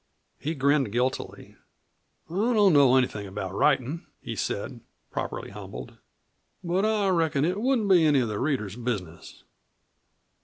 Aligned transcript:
He 0.39 0.55
grinned 0.55 0.91
guiltily. 0.91 1.57
"I 2.27 2.33
don't 2.33 2.73
know 2.73 2.95
anything 2.95 3.27
about 3.27 3.53
writin'," 3.53 4.07
he 4.19 4.35
said, 4.35 4.79
properly 5.11 5.51
humbled, 5.51 5.99
"but 6.63 6.83
I 6.85 7.09
reckon 7.09 7.45
it 7.45 7.61
wouldn't 7.61 7.87
be 7.87 8.03
any 8.03 8.19
of 8.21 8.27
the 8.29 8.39
reader's 8.39 8.75
business." 8.75 9.43